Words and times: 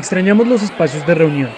Extrañamos 0.00 0.48
los 0.48 0.62
espacios 0.62 1.06
de 1.06 1.14
reunión. 1.14 1.50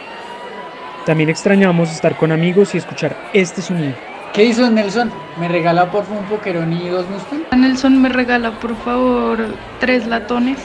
También 1.07 1.29
extrañamos 1.29 1.93
estar 1.93 2.17
con 2.17 2.33
amigos 2.33 2.75
y 2.75 2.79
escuchar 2.79 3.17
este 3.33 3.63
sonido. 3.63 3.95
¿Qué 4.35 4.43
hizo 4.43 4.69
Nelson? 4.69 5.13
¿Me 5.39 5.47
regala 5.47 5.93
por 5.93 6.05
favor 6.05 6.25
un 6.25 6.29
poquerón 6.29 6.73
y 6.73 6.89
dos 6.89 7.09
muspel? 7.09 7.47
Nelson 7.57 8.03
me 8.03 8.09
regala 8.09 8.51
por 8.59 8.75
favor 8.79 9.39
tres 9.79 10.09
latones. 10.09 10.59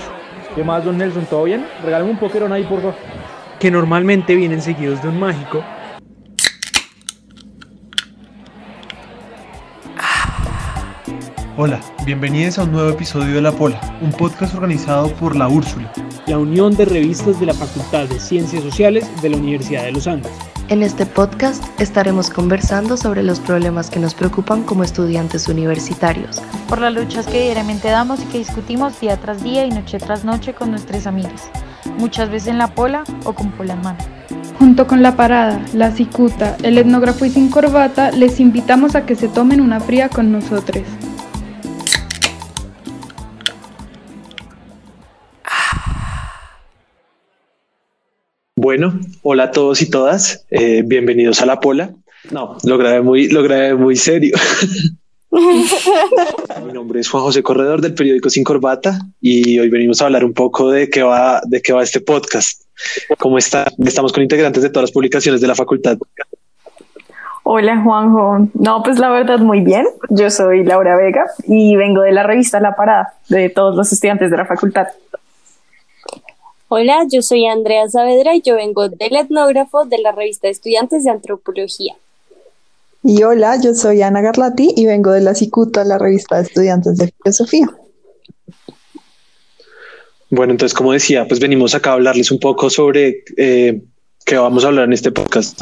¿Qué 0.56 0.64
más, 0.64 0.84
don 0.86 0.98
Nelson? 0.98 1.28
¿Todo 1.28 1.44
bien? 1.44 1.68
Regálame 1.84 2.10
un 2.10 2.18
poquerón 2.18 2.52
ahí, 2.52 2.64
por 2.64 2.80
favor. 2.80 2.96
Que 3.60 3.70
normalmente 3.70 4.34
vienen 4.34 4.64
seguidos 4.64 5.04
de 5.04 5.10
un 5.10 5.20
mágico. 5.20 5.64
Hola, 11.60 11.82
bienvenidos 12.06 12.60
a 12.60 12.66
un 12.66 12.72
nuevo 12.72 12.92
episodio 12.92 13.34
de 13.34 13.42
La 13.42 13.52
Pola, 13.52 13.82
un 14.00 14.12
podcast 14.12 14.54
organizado 14.54 15.12
por 15.16 15.36
La 15.36 15.48
Úrsula, 15.48 15.92
la 16.28 16.38
unión 16.38 16.78
de 16.78 16.86
revistas 16.86 17.40
de 17.40 17.48
la 17.48 17.54
Facultad 17.56 18.06
de 18.06 18.20
Ciencias 18.20 18.62
Sociales 18.62 19.10
de 19.24 19.30
la 19.30 19.38
Universidad 19.38 19.86
de 19.86 19.94
los 19.94 20.06
Andes. 20.06 20.32
En 20.68 20.84
este 20.84 21.08
podcast 21.08 21.64
estaremos 21.82 22.30
conversando 22.30 22.96
sobre 22.96 23.24
los 23.24 23.40
problemas 23.40 23.90
que 23.90 24.00
nos 24.00 24.14
preocupan 24.14 24.62
como 24.62 24.84
estudiantes 24.84 25.48
universitarios. 25.48 26.40
Por 26.70 26.80
las 26.80 26.94
luchas 26.94 27.26
que 27.26 27.42
diariamente 27.42 27.88
damos 27.88 28.22
y 28.22 28.26
que 28.26 28.38
discutimos 28.38 29.00
día 29.00 29.18
tras 29.18 29.42
día 29.42 29.66
y 29.66 29.72
noche 29.72 29.98
tras 29.98 30.24
noche 30.24 30.54
con 30.54 30.70
nuestros 30.70 31.08
amigos, 31.08 31.42
muchas 31.98 32.30
veces 32.30 32.50
en 32.50 32.60
la 32.60 32.68
pola 32.76 33.04
o 33.24 33.34
con 33.34 33.50
pola 33.50 33.74
en 33.74 33.82
mano. 33.82 34.00
Junto 34.60 34.86
con 34.86 35.02
la 35.02 35.16
parada, 35.16 35.60
la 35.74 35.90
cicuta, 35.90 36.56
el 36.62 36.78
etnógrafo 36.78 37.26
y 37.26 37.32
sin 37.32 37.50
corbata, 37.50 38.12
les 38.12 38.40
invitamos 38.40 38.94
a 38.94 39.08
que 39.08 39.16
se 39.16 39.28
tomen 39.28 39.60
una 39.60 39.80
fría 39.80 40.08
con 40.08 40.32
nosotros. 40.32 40.84
Bueno, 48.60 49.00
hola 49.22 49.44
a 49.44 49.52
todos 49.52 49.84
y 49.84 49.90
todas, 49.92 50.48
eh, 50.50 50.82
bienvenidos 50.84 51.44
a 51.44 51.46
La 51.46 51.60
Pola. 51.60 51.92
No, 52.32 52.58
lo 52.64 52.80
grabé 52.80 53.02
muy, 53.02 53.28
lo 53.30 53.44
grabé 53.44 53.76
muy 53.76 53.96
serio. 53.96 54.36
Mi 56.66 56.74
nombre 56.74 57.00
es 57.00 57.08
Juan 57.08 57.22
José 57.22 57.44
Corredor 57.44 57.82
del 57.82 57.94
periódico 57.94 58.32
Sin 58.32 58.44
Corbata 58.44 58.98
y 59.22 59.60
hoy 59.60 59.70
venimos 59.70 60.02
a 60.02 60.06
hablar 60.06 60.26
un 60.26 60.34
poco 60.34 60.72
de 60.72 60.90
qué 60.90 61.04
va, 61.04 61.40
de 61.46 61.62
qué 61.62 61.72
va 61.72 61.84
este 61.84 62.02
podcast. 62.02 62.64
¿Cómo 63.20 63.38
está? 63.38 63.72
Estamos 63.86 64.12
con 64.12 64.24
integrantes 64.24 64.64
de 64.64 64.72
todas 64.72 64.90
las 64.90 64.92
publicaciones 64.92 65.40
de 65.40 65.46
la 65.46 65.54
facultad. 65.54 66.00
Hola 67.44 67.80
Juanjo. 67.84 68.50
No, 68.56 68.82
pues 68.82 68.98
la 68.98 69.12
verdad 69.12 69.38
muy 69.38 69.62
bien. 69.62 69.86
Yo 70.10 70.32
soy 70.32 70.64
Laura 70.64 70.96
Vega 70.96 71.26
y 71.46 71.76
vengo 71.76 72.02
de 72.02 72.12
la 72.12 72.24
revista 72.24 72.60
La 72.60 72.76
Parada 72.76 73.14
de 73.30 73.50
todos 73.50 73.76
los 73.76 73.94
estudiantes 73.94 74.32
de 74.32 74.38
la 74.38 74.48
facultad. 74.48 74.88
Hola, 76.70 77.06
yo 77.10 77.22
soy 77.22 77.46
Andrea 77.48 77.88
Saavedra 77.88 78.36
y 78.36 78.42
yo 78.42 78.56
vengo 78.56 78.90
del 78.90 79.16
etnógrafo 79.16 79.86
de 79.86 80.00
la 80.00 80.12
revista 80.12 80.48
de 80.48 80.52
Estudiantes 80.52 81.06
de 81.06 81.12
Antropología. 81.12 81.96
Y 83.04 83.24
hola, 83.24 83.58
yo 83.62 83.74
soy 83.74 84.02
Ana 84.02 84.20
Garlati 84.20 84.74
y 84.76 84.86
vengo 84.86 85.12
de 85.12 85.22
la 85.22 85.34
Cicuta, 85.34 85.86
la 85.86 85.98
revista 85.98 86.36
de 86.36 86.42
Estudiantes 86.44 86.98
de 86.98 87.14
Filosofía. 87.24 87.68
Bueno, 90.30 90.52
entonces, 90.52 90.76
como 90.78 90.92
decía, 90.92 91.26
pues 91.26 91.40
venimos 91.40 91.74
acá 91.74 91.92
a 91.92 91.94
hablarles 91.94 92.32
un 92.32 92.40
poco 92.40 92.70
sobre 92.70 93.24
eh, 93.38 93.82
qué 94.26 94.38
vamos 94.38 94.66
a 94.66 94.68
hablar 94.68 94.86
en 94.86 94.94
este 94.94 95.14
podcast. 95.14 95.62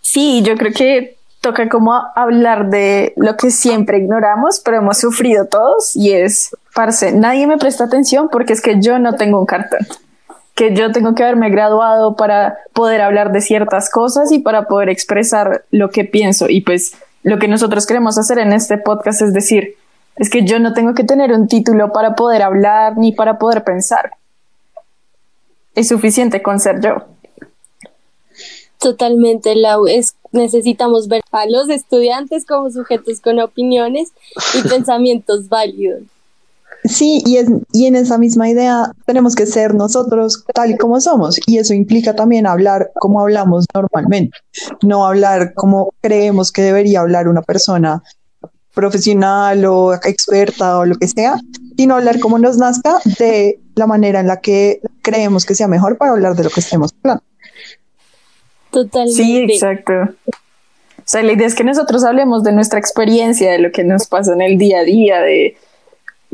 Sí, 0.00 0.42
yo 0.42 0.54
creo 0.56 0.72
que 0.72 1.16
toca 1.40 1.68
como 1.68 1.92
hablar 2.14 2.70
de 2.70 3.12
lo 3.16 3.36
que 3.36 3.50
siempre 3.50 3.98
ignoramos, 3.98 4.60
pero 4.60 4.76
hemos 4.76 4.98
sufrido 4.98 5.46
todos 5.46 5.96
y 5.96 6.12
es, 6.12 6.56
parce, 6.74 7.12
nadie 7.12 7.46
me 7.46 7.58
presta 7.58 7.84
atención 7.84 8.28
porque 8.30 8.52
es 8.52 8.60
que 8.60 8.80
yo 8.80 8.98
no 8.98 9.14
tengo 9.14 9.38
un 9.38 9.46
cartón, 9.46 9.86
que 10.54 10.74
yo 10.74 10.92
tengo 10.92 11.14
que 11.14 11.22
haberme 11.22 11.50
graduado 11.50 12.16
para 12.16 12.58
poder 12.72 13.00
hablar 13.00 13.32
de 13.32 13.40
ciertas 13.40 13.90
cosas 13.90 14.32
y 14.32 14.40
para 14.40 14.66
poder 14.66 14.88
expresar 14.88 15.64
lo 15.70 15.90
que 15.90 16.04
pienso 16.04 16.48
y 16.48 16.60
pues 16.60 16.96
lo 17.22 17.38
que 17.38 17.48
nosotros 17.48 17.86
queremos 17.86 18.18
hacer 18.18 18.38
en 18.38 18.52
este 18.52 18.76
podcast 18.76 19.22
es 19.22 19.32
decir, 19.32 19.76
es 20.16 20.30
que 20.30 20.44
yo 20.44 20.58
no 20.58 20.74
tengo 20.74 20.94
que 20.94 21.04
tener 21.04 21.32
un 21.32 21.48
título 21.48 21.92
para 21.92 22.14
poder 22.14 22.42
hablar 22.42 22.96
ni 22.96 23.12
para 23.12 23.38
poder 23.38 23.64
pensar. 23.64 24.12
Es 25.74 25.88
suficiente 25.88 26.42
con 26.42 26.60
ser 26.60 26.80
yo. 26.80 27.04
Totalmente, 28.78 29.56
Lau. 29.56 29.86
Es, 29.86 30.14
necesitamos 30.30 31.08
ver 31.08 31.22
a 31.32 31.46
los 31.46 31.68
estudiantes 31.68 32.44
como 32.46 32.70
sujetos 32.70 33.20
con 33.20 33.40
opiniones 33.40 34.12
y 34.54 34.62
pensamientos 34.68 35.48
válidos. 35.48 36.02
Sí, 36.84 37.22
y, 37.24 37.38
es, 37.38 37.48
y 37.72 37.86
en 37.86 37.96
esa 37.96 38.18
misma 38.18 38.48
idea 38.48 38.92
tenemos 39.06 39.34
que 39.34 39.46
ser 39.46 39.74
nosotros 39.74 40.44
tal 40.52 40.72
y 40.72 40.76
como 40.76 41.00
somos, 41.00 41.40
y 41.46 41.56
eso 41.56 41.72
implica 41.72 42.14
también 42.14 42.46
hablar 42.46 42.90
como 42.96 43.20
hablamos 43.20 43.64
normalmente, 43.72 44.36
no 44.82 45.06
hablar 45.06 45.54
como 45.54 45.94
creemos 46.02 46.52
que 46.52 46.60
debería 46.60 47.00
hablar 47.00 47.26
una 47.26 47.40
persona 47.40 48.02
profesional 48.74 49.64
o 49.64 49.94
experta 49.94 50.78
o 50.78 50.84
lo 50.84 50.96
que 50.96 51.08
sea, 51.08 51.40
sino 51.76 51.94
hablar 51.94 52.20
como 52.20 52.38
nos 52.38 52.58
nazca 52.58 52.98
de 53.18 53.60
la 53.76 53.86
manera 53.86 54.20
en 54.20 54.26
la 54.26 54.40
que 54.40 54.80
creemos 55.00 55.46
que 55.46 55.54
sea 55.54 55.68
mejor 55.68 55.96
para 55.96 56.12
hablar 56.12 56.34
de 56.34 56.44
lo 56.44 56.50
que 56.50 56.60
estemos 56.60 56.92
hablando. 57.02 57.24
Totalmente. 58.70 59.22
Sí, 59.22 59.38
exacto. 59.38 59.92
O 60.98 61.06
sea, 61.06 61.22
la 61.22 61.32
idea 61.32 61.46
es 61.46 61.54
que 61.54 61.64
nosotros 61.64 62.04
hablemos 62.04 62.42
de 62.42 62.52
nuestra 62.52 62.78
experiencia, 62.78 63.52
de 63.52 63.58
lo 63.58 63.72
que 63.72 63.84
nos 63.84 64.06
pasa 64.06 64.32
en 64.32 64.42
el 64.42 64.58
día 64.58 64.80
a 64.80 64.84
día, 64.84 65.20
de 65.20 65.56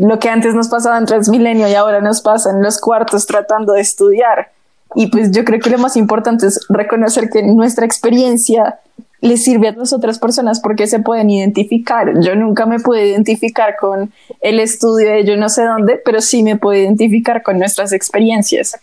lo 0.00 0.18
que 0.18 0.30
antes 0.30 0.54
nos 0.54 0.68
pasaba 0.68 0.96
en 0.96 1.04
Transmilenio 1.04 1.68
y 1.68 1.74
ahora 1.74 2.00
nos 2.00 2.22
pasa 2.22 2.50
en 2.50 2.62
los 2.62 2.80
cuartos 2.80 3.26
tratando 3.26 3.74
de 3.74 3.82
estudiar. 3.82 4.50
Y 4.94 5.08
pues 5.08 5.30
yo 5.30 5.44
creo 5.44 5.60
que 5.60 5.68
lo 5.68 5.76
más 5.76 5.94
importante 5.96 6.46
es 6.46 6.58
reconocer 6.70 7.28
que 7.28 7.42
nuestra 7.42 7.84
experiencia 7.84 8.78
le 9.20 9.36
sirve 9.36 9.68
a 9.68 9.72
las 9.72 9.92
otras 9.92 10.18
personas 10.18 10.60
porque 10.60 10.86
se 10.86 11.00
pueden 11.00 11.28
identificar. 11.28 12.18
Yo 12.22 12.34
nunca 12.34 12.64
me 12.64 12.80
puedo 12.80 13.04
identificar 13.04 13.76
con 13.78 14.10
el 14.40 14.58
estudio 14.58 15.10
de 15.10 15.26
yo 15.26 15.36
no 15.36 15.50
sé 15.50 15.64
dónde, 15.64 16.00
pero 16.02 16.22
sí 16.22 16.42
me 16.42 16.56
puedo 16.56 16.80
identificar 16.80 17.42
con 17.42 17.58
nuestras 17.58 17.92
experiencias. 17.92 18.78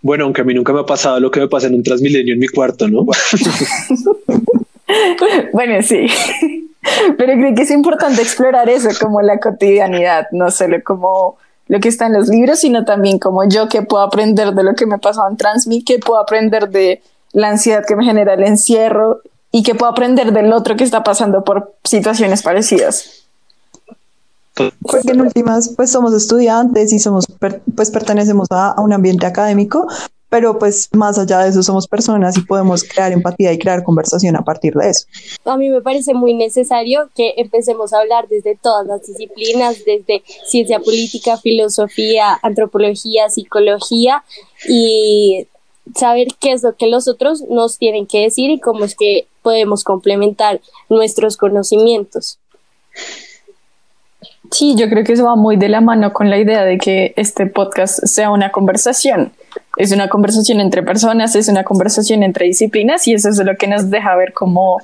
Bueno, 0.00 0.24
aunque 0.24 0.42
a 0.42 0.44
mí 0.44 0.54
nunca 0.54 0.72
me 0.72 0.80
ha 0.80 0.86
pasado 0.86 1.18
lo 1.18 1.32
que 1.32 1.40
me 1.40 1.48
pasa 1.48 1.66
en 1.66 1.74
un 1.74 1.82
Transmilenio 1.82 2.34
en 2.34 2.38
mi 2.38 2.46
cuarto, 2.46 2.86
¿no? 2.86 3.04
bueno, 5.52 5.82
sí. 5.82 6.06
Pero 7.16 7.32
creo 7.34 7.54
que 7.54 7.62
es 7.62 7.70
importante 7.70 8.22
explorar 8.22 8.68
eso 8.68 8.88
como 9.00 9.20
la 9.22 9.38
cotidianidad, 9.38 10.26
no 10.32 10.50
solo 10.50 10.78
como 10.84 11.36
lo 11.66 11.80
que 11.80 11.88
está 11.88 12.06
en 12.06 12.14
los 12.14 12.28
libros, 12.28 12.60
sino 12.60 12.84
también 12.84 13.18
como 13.18 13.46
yo 13.48 13.68
que 13.68 13.82
puedo 13.82 14.02
aprender 14.02 14.52
de 14.52 14.62
lo 14.62 14.74
que 14.74 14.86
me 14.86 14.98
pasado 14.98 15.28
en 15.28 15.36
Transmi, 15.36 15.84
que 15.84 15.98
puedo 15.98 16.18
aprender 16.18 16.70
de 16.70 17.02
la 17.32 17.50
ansiedad 17.50 17.84
que 17.86 17.94
me 17.94 18.04
genera 18.04 18.34
el 18.34 18.42
encierro 18.42 19.20
y 19.50 19.62
que 19.62 19.74
puedo 19.74 19.92
aprender 19.92 20.32
del 20.32 20.52
otro 20.52 20.76
que 20.76 20.84
está 20.84 21.04
pasando 21.04 21.44
por 21.44 21.74
situaciones 21.84 22.42
parecidas. 22.42 23.24
Porque 24.82 25.12
en 25.12 25.20
últimas, 25.20 25.72
pues 25.76 25.92
somos 25.92 26.12
estudiantes 26.14 26.92
y 26.92 26.98
somos, 26.98 27.26
pues 27.76 27.90
pertenecemos 27.90 28.48
a, 28.50 28.74
un 28.80 28.92
ambiente 28.92 29.26
académico, 29.26 29.86
pero 30.28 30.58
pues 30.58 30.88
más 30.92 31.18
allá 31.18 31.40
de 31.40 31.50
eso 31.50 31.62
somos 31.62 31.88
personas 31.88 32.36
y 32.36 32.42
podemos 32.42 32.84
crear 32.84 33.12
empatía 33.12 33.52
y 33.52 33.58
crear 33.58 33.82
conversación 33.82 34.36
a 34.36 34.42
partir 34.42 34.74
de 34.74 34.90
eso. 34.90 35.06
A 35.44 35.56
mí 35.56 35.70
me 35.70 35.80
parece 35.80 36.14
muy 36.14 36.34
necesario 36.34 37.08
que 37.14 37.34
empecemos 37.36 37.92
a 37.92 38.00
hablar 38.00 38.28
desde 38.28 38.56
todas 38.56 38.86
las 38.86 39.06
disciplinas, 39.06 39.84
desde 39.84 40.22
ciencia 40.46 40.80
política, 40.80 41.36
filosofía, 41.38 42.38
antropología, 42.42 43.30
psicología 43.30 44.24
y 44.68 45.46
saber 45.94 46.28
qué 46.38 46.52
es 46.52 46.62
lo 46.62 46.76
que 46.76 46.88
los 46.88 47.08
otros 47.08 47.42
nos 47.48 47.78
tienen 47.78 48.06
que 48.06 48.22
decir 48.22 48.50
y 48.50 48.60
cómo 48.60 48.84
es 48.84 48.94
que 48.94 49.26
podemos 49.42 49.84
complementar 49.84 50.60
nuestros 50.88 51.36
conocimientos. 51.36 52.38
Sí, 54.50 54.74
yo 54.76 54.88
creo 54.88 55.04
que 55.04 55.12
eso 55.12 55.24
va 55.24 55.36
muy 55.36 55.56
de 55.56 55.68
la 55.68 55.80
mano 55.80 56.12
con 56.12 56.30
la 56.30 56.38
idea 56.38 56.64
de 56.64 56.78
que 56.78 57.12
este 57.16 57.46
podcast 57.46 58.04
sea 58.04 58.30
una 58.30 58.50
conversación. 58.50 59.32
Es 59.76 59.92
una 59.92 60.08
conversación 60.08 60.60
entre 60.60 60.82
personas, 60.82 61.34
es 61.36 61.48
una 61.48 61.64
conversación 61.64 62.22
entre 62.22 62.46
disciplinas 62.46 63.06
y 63.06 63.14
eso 63.14 63.28
es 63.28 63.38
lo 63.38 63.56
que 63.56 63.66
nos 63.66 63.90
deja 63.90 64.16
ver 64.16 64.32
como 64.32 64.78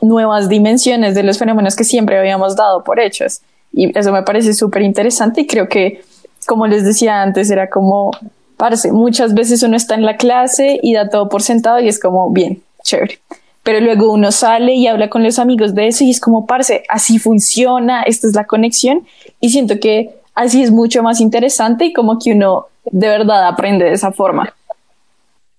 nuevas 0.00 0.48
dimensiones 0.48 1.14
de 1.14 1.22
los 1.22 1.38
fenómenos 1.38 1.76
que 1.76 1.84
siempre 1.84 2.18
habíamos 2.18 2.56
dado 2.56 2.82
por 2.84 3.00
hechos. 3.00 3.40
Y 3.72 3.96
eso 3.98 4.12
me 4.12 4.22
parece 4.22 4.54
súper 4.54 4.82
interesante 4.82 5.42
y 5.42 5.46
creo 5.46 5.68
que, 5.68 6.02
como 6.46 6.66
les 6.66 6.84
decía 6.84 7.22
antes, 7.22 7.50
era 7.50 7.70
como, 7.70 8.10
parece, 8.56 8.92
muchas 8.92 9.34
veces 9.34 9.62
uno 9.62 9.76
está 9.76 9.94
en 9.94 10.04
la 10.04 10.16
clase 10.16 10.78
y 10.82 10.94
da 10.94 11.08
todo 11.08 11.28
por 11.28 11.42
sentado 11.42 11.80
y 11.80 11.88
es 11.88 12.00
como, 12.00 12.30
bien, 12.30 12.62
chévere 12.82 13.20
pero 13.62 13.80
luego 13.80 14.12
uno 14.12 14.32
sale 14.32 14.74
y 14.74 14.86
habla 14.86 15.08
con 15.08 15.22
los 15.22 15.38
amigos 15.38 15.74
de 15.74 15.88
eso 15.88 16.04
y 16.04 16.10
es 16.10 16.20
como, 16.20 16.46
parce, 16.46 16.82
así 16.88 17.18
funciona, 17.18 18.02
esta 18.02 18.26
es 18.26 18.34
la 18.34 18.44
conexión 18.44 19.06
y 19.40 19.50
siento 19.50 19.78
que 19.78 20.10
así 20.34 20.62
es 20.62 20.70
mucho 20.70 21.02
más 21.02 21.20
interesante 21.20 21.86
y 21.86 21.92
como 21.92 22.18
que 22.18 22.32
uno 22.32 22.66
de 22.84 23.08
verdad 23.08 23.46
aprende 23.46 23.84
de 23.84 23.92
esa 23.92 24.12
forma. 24.12 24.54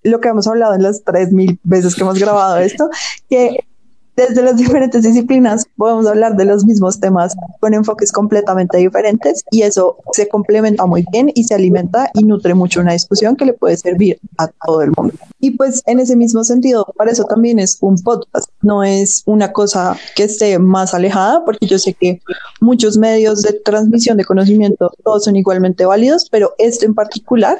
Lo 0.04 0.20
que 0.20 0.28
hemos 0.30 0.48
hablado 0.48 0.75
en 0.75 0.84
las 0.84 1.04
3.000 1.06 1.60
veces 1.64 1.96
que 1.96 2.02
hemos 2.02 2.20
grabado 2.20 2.58
esto, 2.58 2.90
que 3.30 3.66
desde 4.15 4.42
las 4.42 4.57
diferentes 4.57 5.04
disciplinas 5.04 5.65
podemos 5.77 6.07
hablar 6.07 6.36
de 6.36 6.45
los 6.45 6.65
mismos 6.65 7.00
temas 7.00 7.36
con 7.60 7.74
enfoques 7.74 8.12
completamente 8.12 8.77
diferentes 8.77 9.44
y 9.51 9.63
eso 9.63 9.98
se 10.13 10.27
complementa 10.27 10.86
muy 10.86 11.06
bien 11.12 11.31
y 11.33 11.44
se 11.44 11.56
alimenta 11.56 12.10
y 12.13 12.24
nutre 12.24 12.54
mucho 12.54 12.81
una 12.81 12.94
discusión 12.94 13.36
que 13.36 13.45
le 13.45 13.54
puede 13.54 13.77
servir 13.77 14.19
a 14.38 14.48
todo 14.48 14.81
el 14.81 14.92
mundo. 14.95 15.13
Y 15.39 15.51
pues 15.51 15.81
en 15.86 16.00
ese 16.00 16.15
mismo 16.15 16.44
sentido, 16.44 16.86
para 16.95 17.12
eso 17.12 17.25
también 17.25 17.60
es 17.60 17.77
un 17.81 18.01
podcast, 18.01 18.50
no 18.62 18.83
es 18.83 19.24
una 19.25 19.51
cosa 19.51 19.98
que 20.15 20.24
esté 20.24 20.57
más 20.57 20.94
alejada, 20.94 21.44
porque 21.44 21.68
yo 21.68 21.77
sé 21.77 21.94
que 21.94 22.21
muchos 22.62 22.98
medios 22.98 23.42
de 23.42 23.54
transmisión 23.54 24.18
de 24.18 24.25
conocimiento 24.25 24.92
todos 25.04 25.25
son 25.25 25.36
igualmente 25.36 25.86
válidos, 25.86 26.27
pero 26.30 26.54
este 26.57 26.86
en 26.86 26.95
particular 26.95 27.60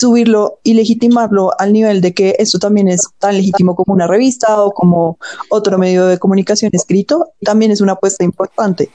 subirlo 0.00 0.58
y 0.62 0.74
legitimarlo 0.74 1.50
al 1.58 1.72
nivel 1.72 2.00
de 2.00 2.14
que 2.14 2.36
esto 2.38 2.58
también 2.58 2.88
es 2.88 3.02
tan 3.18 3.36
legítimo 3.36 3.74
como 3.74 3.94
una 3.94 4.06
revista 4.06 4.62
o 4.62 4.72
como 4.72 5.18
otro 5.50 5.78
medio 5.78 6.06
de 6.06 6.18
comunicación 6.18 6.70
escrito, 6.72 7.32
también 7.42 7.70
es 7.70 7.80
una 7.80 7.92
apuesta 7.92 8.24
importante. 8.24 8.88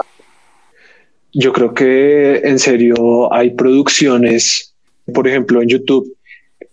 Yo 1.33 1.53
creo 1.53 1.73
que 1.73 2.37
en 2.37 2.59
serio 2.59 3.31
hay 3.33 3.51
producciones, 3.51 4.73
por 5.13 5.27
ejemplo, 5.27 5.61
en 5.61 5.67
YouTube, 5.67 6.15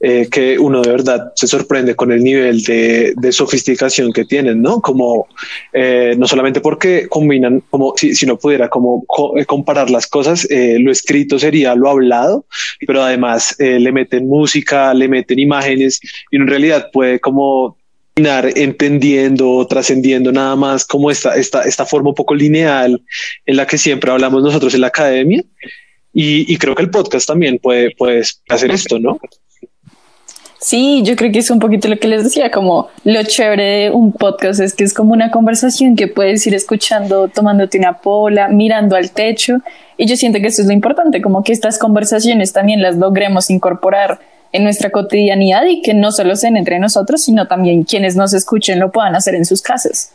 eh, 0.05 0.27
que 0.29 0.59
uno 0.59 0.83
de 0.83 0.91
verdad 0.91 1.33
se 1.37 1.47
sorprende 1.47 1.95
con 1.95 2.11
el 2.11 2.25
nivel 2.25 2.65
de, 2.65 3.15
sofisticación 3.31 4.13
que 4.13 4.25
tienen, 4.25 4.61
¿no? 4.61 4.81
Como 4.81 5.29
eh, 5.73 6.17
no 6.19 6.27
solamente 6.27 6.61
porque 6.61 7.07
combinan, 7.09 7.63
como 7.71 7.95
si, 7.97 8.13
si 8.17 8.27
no 8.27 8.37
pudiera 8.37 8.69
como 8.69 9.05
eh, 9.37 9.45
comparar 9.45 9.91
las 9.91 10.09
cosas, 10.09 10.49
lo 10.51 10.91
escrito 10.91 11.39
sería 11.39 11.77
lo 11.77 11.89
hablado, 11.89 12.47
pero 12.85 13.01
además 13.05 13.55
le 13.61 13.93
meten 13.93 14.27
música, 14.27 14.93
le 14.93 15.07
meten 15.07 15.39
imágenes 15.39 16.01
y 16.33 16.37
en 16.37 16.49
realidad 16.49 16.91
puede 16.93 17.21
como 17.21 17.77
entendiendo, 18.17 19.65
trascendiendo 19.69 20.33
nada 20.33 20.57
más 20.57 20.85
como 20.85 21.13
esta, 21.13 21.37
esta, 21.37 21.63
esta 21.63 21.87
forma 21.87 22.09
un 22.09 22.17
poco 22.17 22.35
lineal 22.35 23.01
en 23.47 23.57
la 23.57 23.69
que 23.69 23.79
siempre 23.79 24.11
hablamos 24.11 24.43
nosotros 24.43 24.75
en 24.75 24.81
la 24.81 24.89
academia. 24.89 25.45
Y, 26.13 26.53
y 26.53 26.57
creo 26.59 26.75
que 26.75 26.83
el 26.83 26.91
podcast 26.91 27.29
también 27.29 27.59
puede, 27.59 27.93
puede 27.93 28.23
hacer 28.49 28.73
esto, 28.73 28.99
¿no? 28.99 29.21
Sí, 30.63 31.03
yo 31.03 31.17
creo 31.17 31.33
que 31.33 31.41
es 31.41 31.51
un 31.51 31.59
poquito 31.59 31.89
lo 31.89 31.99
que 31.99 32.07
les 32.07 32.23
decía, 32.23 32.53
como 32.53 32.89
lo 33.03 33.25
chévere 33.25 33.65
de 33.65 33.91
un 33.91 34.13
podcast 34.13 34.61
es 34.61 34.75
que 34.75 34.85
es 34.85 34.95
como 34.95 35.13
una 35.13 35.33
conversación 35.33 35.97
que 35.97 36.07
puedes 36.07 36.47
ir 36.47 36.55
escuchando, 36.55 37.27
tomándote 37.27 37.79
una 37.79 37.99
pola, 37.99 38.47
mirando 38.47 38.95
al 38.95 39.11
techo. 39.11 39.57
Y 39.97 40.07
yo 40.07 40.15
siento 40.15 40.39
que 40.39 40.47
eso 40.47 40.63
es 40.63 40.69
lo 40.69 40.73
importante, 40.73 41.21
como 41.21 41.43
que 41.43 41.53
estas 41.53 41.81
conversaciones 41.81 42.53
también 42.53 42.81
las 42.81 42.97
logremos 42.97 43.51
incorporar 43.51 44.21
en 44.53 44.63
nuestra 44.63 44.91
cotidianidad 44.91 45.67
y 45.67 45.83
que 45.83 45.95
no 45.95 46.13
solo 46.13 46.37
sean 46.37 46.57
entre 46.57 46.79
nosotros, 46.79 47.25
sino 47.25 47.49
también 47.49 47.83
quienes 47.83 48.15
nos 48.15 48.33
escuchen 48.33 48.79
lo 48.79 48.93
puedan 48.93 49.17
hacer 49.17 49.35
en 49.35 49.45
sus 49.45 49.63
casas. 49.63 50.13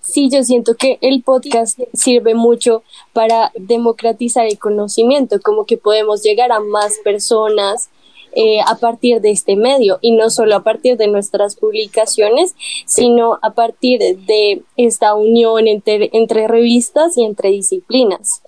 Sí, 0.00 0.30
yo 0.32 0.42
siento 0.42 0.74
que 0.74 0.96
el 1.02 1.22
podcast 1.22 1.78
sirve 1.92 2.32
mucho 2.32 2.82
para 3.12 3.52
democratizar 3.58 4.46
el 4.46 4.58
conocimiento, 4.58 5.38
como 5.42 5.66
que 5.66 5.76
podemos 5.76 6.22
llegar 6.22 6.50
a 6.50 6.60
más 6.60 6.94
personas 7.04 7.90
eh, 8.32 8.60
a 8.66 8.76
partir 8.76 9.20
de 9.20 9.30
este 9.30 9.56
medio 9.56 9.98
y 10.00 10.12
no 10.12 10.30
solo 10.30 10.56
a 10.56 10.62
partir 10.62 10.96
de 10.96 11.08
nuestras 11.08 11.56
publicaciones, 11.56 12.54
sino 12.86 13.38
a 13.42 13.54
partir 13.54 14.00
de 14.00 14.62
esta 14.76 15.14
unión 15.14 15.66
entre, 15.66 16.10
entre 16.12 16.48
revistas 16.48 17.16
y 17.16 17.24
entre 17.24 17.50
disciplinas. 17.50 18.42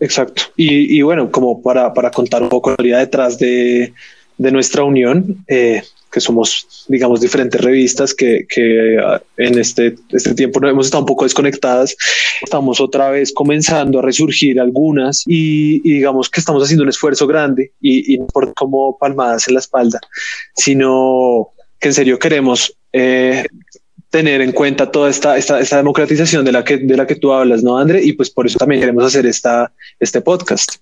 Exacto. 0.00 0.42
Y, 0.56 1.02
bueno, 1.02 1.30
como 1.30 1.62
para, 1.62 1.92
para, 1.92 2.10
contar 2.10 2.42
un 2.42 2.48
poco 2.48 2.70
la 2.70 2.74
historia 2.74 2.98
detrás 2.98 3.38
de, 3.38 3.92
de 4.38 4.50
nuestra 4.50 4.82
unión, 4.82 5.44
eh, 5.46 5.82
que 6.10 6.20
somos, 6.20 6.86
digamos, 6.88 7.20
diferentes 7.20 7.60
revistas 7.60 8.14
que, 8.14 8.46
que 8.48 8.98
ah, 8.98 9.22
en 9.36 9.58
este, 9.58 9.94
este 10.10 10.34
tiempo 10.34 10.64
hemos 10.66 10.86
estado 10.86 11.02
un 11.02 11.06
poco 11.06 11.24
desconectadas. 11.24 11.96
Estamos 12.42 12.80
otra 12.80 13.10
vez 13.10 13.32
comenzando 13.32 14.00
a 14.00 14.02
resurgir 14.02 14.60
algunas 14.60 15.22
y, 15.26 15.80
digamos 15.80 16.28
que 16.28 16.40
estamos 16.40 16.62
haciendo 16.62 16.82
un 16.82 16.88
esfuerzo 16.88 17.26
grande 17.26 17.72
y, 17.80 18.18
no 18.18 18.26
por 18.26 18.52
como 18.54 18.98
palmadas 18.98 19.48
en 19.48 19.54
la 19.54 19.60
espalda, 19.60 20.00
sino 20.54 21.50
que 21.78 21.88
en 21.88 21.94
serio 21.94 22.18
queremos 22.18 22.76
eh, 22.92 23.46
tener 24.10 24.40
en 24.40 24.52
cuenta 24.52 24.90
toda 24.90 25.08
esta, 25.08 25.38
esta, 25.38 25.60
esta, 25.60 25.76
democratización 25.76 26.44
de 26.44 26.52
la, 26.52 26.64
que, 26.64 26.78
de 26.78 26.96
la 26.96 27.06
que 27.06 27.14
tú 27.14 27.32
hablas, 27.32 27.62
¿no, 27.62 27.78
André? 27.78 28.02
Y 28.02 28.12
pues 28.14 28.30
por 28.30 28.46
eso 28.46 28.58
también 28.58 28.80
queremos 28.80 29.04
hacer 29.04 29.24
esta, 29.26 29.72
este 30.00 30.20
podcast. 30.20 30.76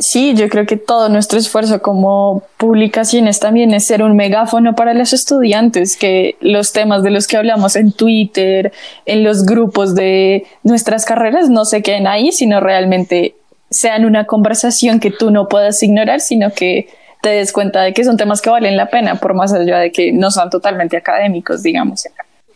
Sí, 0.00 0.34
yo 0.34 0.48
creo 0.48 0.64
que 0.64 0.78
todo 0.78 1.10
nuestro 1.10 1.38
esfuerzo 1.38 1.82
como 1.82 2.42
publicaciones 2.56 3.38
también 3.38 3.74
es 3.74 3.86
ser 3.86 4.02
un 4.02 4.16
megáfono 4.16 4.74
para 4.74 4.94
los 4.94 5.12
estudiantes, 5.12 5.98
que 5.98 6.36
los 6.40 6.72
temas 6.72 7.02
de 7.02 7.10
los 7.10 7.26
que 7.26 7.36
hablamos 7.36 7.76
en 7.76 7.92
Twitter, 7.92 8.72
en 9.04 9.24
los 9.24 9.44
grupos 9.44 9.94
de 9.94 10.46
nuestras 10.62 11.04
carreras 11.04 11.50
no 11.50 11.66
se 11.66 11.82
queden 11.82 12.06
ahí, 12.06 12.32
sino 12.32 12.60
realmente 12.60 13.34
sean 13.68 14.06
una 14.06 14.24
conversación 14.24 15.00
que 15.00 15.10
tú 15.10 15.30
no 15.30 15.48
puedas 15.48 15.82
ignorar, 15.82 16.20
sino 16.20 16.50
que 16.50 16.88
te 17.20 17.28
des 17.28 17.52
cuenta 17.52 17.82
de 17.82 17.92
que 17.92 18.02
son 18.02 18.16
temas 18.16 18.40
que 18.40 18.48
valen 18.48 18.78
la 18.78 18.88
pena, 18.88 19.16
por 19.16 19.34
más 19.34 19.52
allá 19.52 19.80
de 19.80 19.92
que 19.92 20.12
no 20.12 20.30
son 20.30 20.48
totalmente 20.48 20.96
académicos, 20.96 21.62
digamos. 21.62 22.04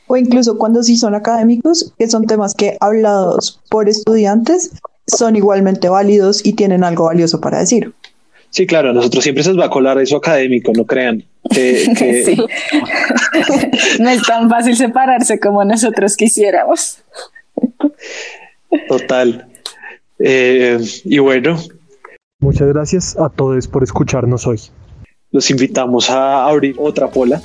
O 0.06 0.16
incluso 0.16 0.56
cuando 0.56 0.82
sí 0.82 0.96
son 0.96 1.14
académicos, 1.14 1.92
que 1.98 2.08
son 2.08 2.26
temas 2.26 2.54
que 2.54 2.78
hablados 2.80 3.60
por 3.68 3.90
estudiantes 3.90 4.70
son 5.06 5.36
igualmente 5.36 5.88
válidos 5.88 6.44
y 6.44 6.54
tienen 6.54 6.84
algo 6.84 7.04
valioso 7.04 7.40
para 7.40 7.58
decir. 7.58 7.92
Sí, 8.50 8.66
claro, 8.66 8.90
a 8.90 8.92
nosotros 8.92 9.24
siempre 9.24 9.42
se 9.42 9.50
nos 9.50 9.58
va 9.58 9.66
a 9.66 9.70
colar 9.70 9.98
eso 9.98 10.16
académico, 10.16 10.72
no 10.76 10.84
crean. 10.84 11.24
no 13.98 14.10
es 14.10 14.22
tan 14.22 14.48
fácil 14.48 14.76
separarse 14.76 15.40
como 15.40 15.64
nosotros 15.64 16.16
quisiéramos. 16.16 16.98
Total. 18.88 19.46
Eh, 20.18 20.78
y 21.04 21.18
bueno. 21.18 21.58
Muchas 22.40 22.68
gracias 22.68 23.16
a 23.18 23.28
todos 23.28 23.66
por 23.66 23.82
escucharnos 23.82 24.46
hoy. 24.46 24.60
Los 25.32 25.50
invitamos 25.50 26.10
a 26.10 26.46
abrir 26.46 26.76
otra 26.78 27.08
pola 27.08 27.42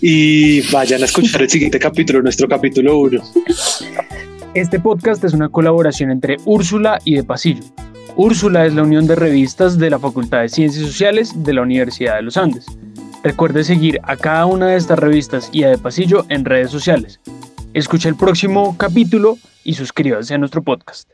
y 0.00 0.60
vayan 0.70 1.02
a 1.02 1.06
escuchar 1.06 1.42
el 1.42 1.50
siguiente 1.50 1.80
capítulo, 1.80 2.22
nuestro 2.22 2.46
capítulo 2.46 2.98
1. 2.98 3.20
Este 4.54 4.78
podcast 4.78 5.24
es 5.24 5.32
una 5.32 5.48
colaboración 5.48 6.10
entre 6.10 6.36
Úrsula 6.44 6.98
y 7.06 7.14
De 7.14 7.24
Pasillo. 7.24 7.64
Úrsula 8.16 8.66
es 8.66 8.74
la 8.74 8.82
unión 8.82 9.06
de 9.06 9.14
revistas 9.14 9.78
de 9.78 9.88
la 9.88 9.98
Facultad 9.98 10.42
de 10.42 10.50
Ciencias 10.50 10.84
Sociales 10.84 11.42
de 11.42 11.54
la 11.54 11.62
Universidad 11.62 12.16
de 12.16 12.22
los 12.22 12.36
Andes. 12.36 12.66
Recuerde 13.22 13.64
seguir 13.64 13.98
a 14.02 14.14
cada 14.14 14.44
una 14.44 14.66
de 14.66 14.76
estas 14.76 14.98
revistas 14.98 15.48
y 15.52 15.62
a 15.62 15.70
De 15.70 15.78
Pasillo 15.78 16.26
en 16.28 16.44
redes 16.44 16.70
sociales. 16.70 17.18
Escucha 17.72 18.10
el 18.10 18.16
próximo 18.16 18.76
capítulo 18.76 19.38
y 19.64 19.72
suscríbase 19.72 20.34
a 20.34 20.38
nuestro 20.38 20.62
podcast. 20.62 21.12